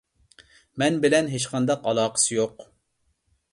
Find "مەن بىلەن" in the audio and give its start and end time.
0.83-1.29